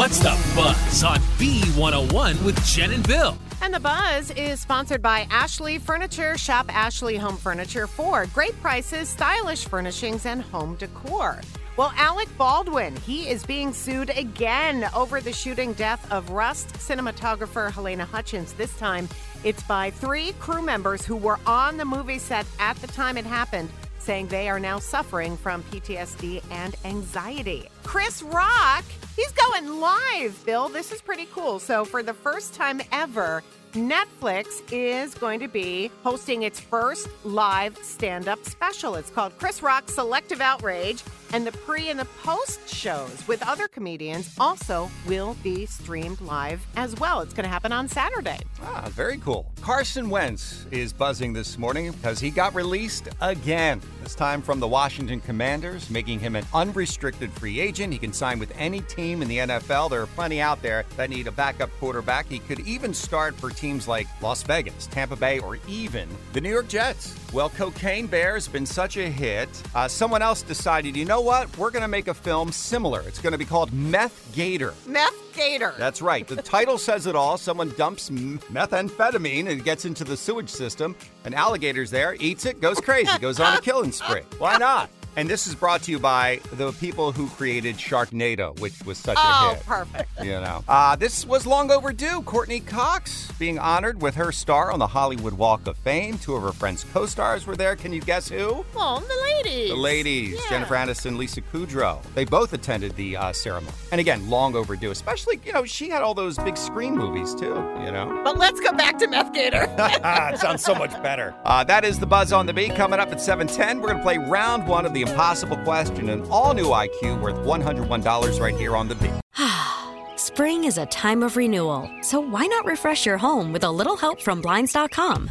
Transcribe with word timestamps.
What's 0.00 0.18
the 0.18 0.30
buzz 0.56 1.04
on 1.04 1.18
B101 1.36 2.42
with 2.42 2.64
Jen 2.64 2.90
and 2.92 3.06
Bill? 3.06 3.36
And 3.60 3.74
the 3.74 3.80
buzz 3.80 4.30
is 4.30 4.58
sponsored 4.58 5.02
by 5.02 5.26
Ashley 5.30 5.76
Furniture. 5.76 6.38
Shop 6.38 6.74
Ashley 6.74 7.18
Home 7.18 7.36
Furniture 7.36 7.86
for 7.86 8.24
great 8.32 8.58
prices, 8.62 9.10
stylish 9.10 9.66
furnishings, 9.66 10.24
and 10.24 10.40
home 10.40 10.76
decor. 10.76 11.42
Well, 11.76 11.92
Alec 11.96 12.34
Baldwin, 12.38 12.96
he 12.96 13.28
is 13.28 13.44
being 13.44 13.74
sued 13.74 14.08
again 14.16 14.88
over 14.94 15.20
the 15.20 15.34
shooting 15.34 15.74
death 15.74 16.10
of 16.10 16.30
Rust 16.30 16.72
cinematographer 16.76 17.70
Halyna 17.70 18.06
Hutchins. 18.06 18.54
This 18.54 18.74
time, 18.78 19.06
it's 19.44 19.62
by 19.64 19.90
three 19.90 20.32
crew 20.40 20.62
members 20.62 21.04
who 21.04 21.16
were 21.16 21.38
on 21.46 21.76
the 21.76 21.84
movie 21.84 22.18
set 22.18 22.46
at 22.58 22.78
the 22.78 22.86
time 22.86 23.18
it 23.18 23.26
happened, 23.26 23.68
saying 23.98 24.28
they 24.28 24.48
are 24.48 24.58
now 24.58 24.78
suffering 24.78 25.36
from 25.36 25.62
PTSD 25.64 26.42
and 26.50 26.74
anxiety. 26.86 27.68
Chris 27.82 28.22
Rock, 28.22 28.84
he's 29.16 29.32
going 29.32 29.80
live, 29.80 30.44
Bill. 30.44 30.68
This 30.68 30.92
is 30.92 31.00
pretty 31.00 31.26
cool. 31.32 31.58
So, 31.58 31.84
for 31.84 32.02
the 32.02 32.14
first 32.14 32.54
time 32.54 32.80
ever, 32.92 33.42
Netflix 33.72 34.62
is 34.72 35.14
going 35.14 35.38
to 35.38 35.46
be 35.46 35.92
hosting 36.02 36.42
its 36.42 36.58
first 36.58 37.08
live 37.24 37.78
stand 37.78 38.26
up 38.26 38.44
special. 38.44 38.96
It's 38.96 39.10
called 39.10 39.38
Chris 39.38 39.62
Rock 39.62 39.88
Selective 39.88 40.40
Outrage, 40.40 41.04
and 41.32 41.46
the 41.46 41.52
pre 41.52 41.88
and 41.88 41.98
the 41.98 42.04
post 42.24 42.68
shows 42.68 43.26
with 43.28 43.46
other 43.46 43.68
comedians 43.68 44.34
also 44.40 44.90
will 45.06 45.36
be 45.44 45.66
streamed 45.66 46.20
live 46.20 46.66
as 46.74 46.96
well. 46.96 47.20
It's 47.20 47.32
going 47.32 47.44
to 47.44 47.50
happen 47.50 47.70
on 47.70 47.86
Saturday. 47.86 48.40
Ah, 48.62 48.88
very 48.90 49.18
cool. 49.18 49.52
Carson 49.60 50.10
Wentz 50.10 50.66
is 50.72 50.92
buzzing 50.92 51.32
this 51.32 51.56
morning 51.56 51.92
because 51.92 52.18
he 52.18 52.30
got 52.30 52.52
released 52.56 53.08
again. 53.20 53.80
This 54.02 54.16
time 54.16 54.42
from 54.42 54.58
the 54.58 54.66
Washington 54.66 55.20
Commanders, 55.20 55.88
making 55.90 56.18
him 56.18 56.34
an 56.34 56.44
unrestricted 56.52 57.30
free 57.32 57.60
agent. 57.60 57.92
He 57.92 58.00
can 58.00 58.12
sign 58.12 58.40
with 58.40 58.52
any 58.56 58.80
team 58.80 58.99
in 59.00 59.28
the 59.28 59.38
NFL. 59.38 59.90
There 59.90 60.02
are 60.02 60.06
plenty 60.06 60.40
out 60.40 60.62
there 60.62 60.84
that 60.96 61.10
need 61.10 61.26
a 61.26 61.32
backup 61.32 61.70
quarterback. 61.78 62.28
He 62.28 62.38
could 62.38 62.60
even 62.60 62.92
start 62.94 63.34
for 63.34 63.50
teams 63.50 63.88
like 63.88 64.06
Las 64.22 64.42
Vegas, 64.42 64.86
Tampa 64.86 65.16
Bay, 65.16 65.38
or 65.40 65.58
even 65.68 66.08
the 66.32 66.40
New 66.40 66.50
York 66.50 66.68
Jets. 66.68 67.16
Well, 67.32 67.50
Cocaine 67.50 68.06
Bear 68.06 68.34
has 68.34 68.48
been 68.48 68.66
such 68.66 68.96
a 68.96 69.08
hit. 69.08 69.48
Uh, 69.74 69.88
someone 69.88 70.22
else 70.22 70.42
decided, 70.42 70.96
you 70.96 71.04
know 71.04 71.20
what? 71.20 71.56
We're 71.56 71.70
going 71.70 71.82
to 71.82 71.88
make 71.88 72.08
a 72.08 72.14
film 72.14 72.52
similar. 72.52 73.00
It's 73.02 73.20
going 73.20 73.32
to 73.32 73.38
be 73.38 73.44
called 73.44 73.72
Meth 73.72 74.30
Gator. 74.34 74.74
Meth 74.86 75.32
Gator. 75.32 75.74
That's 75.78 76.02
right. 76.02 76.26
The 76.26 76.42
title 76.42 76.76
says 76.78 77.06
it 77.06 77.14
all. 77.14 77.38
Someone 77.38 77.70
dumps 77.76 78.10
methamphetamine 78.10 79.48
and 79.48 79.64
gets 79.64 79.84
into 79.84 80.04
the 80.04 80.16
sewage 80.16 80.50
system. 80.50 80.96
An 81.24 81.34
alligator's 81.34 81.90
there, 81.90 82.16
eats 82.20 82.46
it, 82.46 82.60
goes 82.60 82.80
crazy, 82.80 83.16
goes 83.18 83.40
on 83.40 83.56
a 83.56 83.60
killing 83.62 83.92
spree. 83.92 84.22
Why 84.38 84.56
not? 84.58 84.90
And 85.16 85.28
this 85.28 85.46
is 85.46 85.54
brought 85.54 85.82
to 85.82 85.90
you 85.90 85.98
by 85.98 86.40
the 86.52 86.72
people 86.72 87.12
who 87.12 87.28
created 87.30 87.76
Sharknado, 87.76 88.58
which 88.60 88.80
was 88.84 88.96
such 88.98 89.18
oh, 89.20 89.50
a 89.50 89.54
hit. 89.54 89.62
Oh, 89.62 89.66
perfect. 89.66 90.10
You 90.22 90.32
know, 90.32 90.64
uh, 90.68 90.96
this 90.96 91.26
was 91.26 91.46
long 91.46 91.70
overdue. 91.70 92.22
Courteney 92.22 92.60
Cox 92.60 93.30
being 93.38 93.58
honored 93.58 94.00
with 94.00 94.14
her 94.14 94.30
star 94.32 94.70
on 94.70 94.78
the 94.78 94.86
Hollywood 94.86 95.34
Walk 95.34 95.66
of 95.66 95.76
Fame. 95.78 96.18
Two 96.18 96.36
of 96.36 96.42
her 96.42 96.52
friends' 96.52 96.84
co-stars 96.92 97.46
were 97.46 97.56
there. 97.56 97.74
Can 97.74 97.92
you 97.92 98.00
guess 98.00 98.28
who? 98.28 98.64
Well, 98.74 99.00
the 99.00 99.20
ladies. 99.22 99.70
The 99.70 99.76
ladies, 99.76 100.34
Yeah. 100.34 100.50
Jennifer 100.50 100.74
Aniston, 100.74 101.16
Lisa 101.16 101.40
Kudrow. 101.40 102.00
They 102.14 102.24
both 102.24 102.52
attended 102.52 102.94
the 102.96 103.16
uh, 103.16 103.32
ceremony. 103.32 103.74
And 103.90 104.00
again, 104.00 104.30
long 104.30 104.54
overdue. 104.54 104.90
Especially, 104.90 105.40
you 105.44 105.52
know, 105.52 105.64
she 105.64 105.88
had 105.88 106.02
all 106.02 106.14
those 106.14 106.38
big 106.38 106.56
screen 106.56 106.96
movies 106.96 107.34
too. 107.34 107.54
You 107.84 107.90
know. 107.90 108.20
But 108.24 108.38
let's 108.38 108.60
go 108.60 108.72
back 108.72 108.98
to 108.98 109.08
Meth 109.08 109.32
Gator. 109.32 109.66
it 109.78 110.38
sounds 110.38 110.62
so 110.62 110.74
much 110.74 110.92
better. 111.02 111.34
Uh, 111.44 111.64
that 111.64 111.84
is 111.84 111.98
the 111.98 112.06
buzz 112.06 112.32
on 112.32 112.46
the 112.46 112.52
beat. 112.52 112.74
Coming 112.76 113.00
up 113.00 113.10
at 113.10 113.18
7:10, 113.18 113.80
we're 113.80 113.88
going 113.88 113.96
to 113.96 114.02
play 114.02 114.18
round 114.18 114.66
one 114.68 114.86
of 114.86 114.92
the 114.94 114.99
impossible 115.02 115.56
question, 115.58 116.08
an 116.08 116.22
all-new 116.30 116.66
IQ 116.66 117.20
worth 117.20 117.36
$101 117.36 118.40
right 118.40 118.56
here 118.56 118.76
on 118.76 118.88
the 118.88 118.94
beat. 118.94 119.10
Spring 120.16 120.64
is 120.64 120.78
a 120.78 120.86
time 120.86 121.22
of 121.22 121.36
renewal, 121.36 121.90
so 122.02 122.20
why 122.20 122.46
not 122.46 122.64
refresh 122.64 123.04
your 123.06 123.18
home 123.18 123.52
with 123.52 123.64
a 123.64 123.70
little 123.70 123.96
help 123.96 124.20
from 124.20 124.40
Blinds.com? 124.40 125.28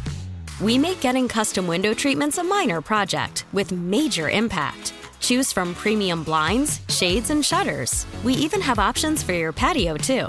We 0.60 0.76
make 0.76 1.00
getting 1.00 1.26
custom 1.26 1.66
window 1.66 1.94
treatments 1.94 2.38
a 2.38 2.44
minor 2.44 2.80
project 2.80 3.46
with 3.52 3.72
major 3.72 4.28
impact. 4.28 4.92
Choose 5.20 5.52
from 5.52 5.74
premium 5.74 6.22
blinds, 6.22 6.80
shades, 6.88 7.30
and 7.30 7.44
shutters. 7.44 8.06
We 8.22 8.34
even 8.34 8.60
have 8.60 8.78
options 8.78 9.22
for 9.22 9.32
your 9.32 9.52
patio, 9.52 9.96
too. 9.96 10.28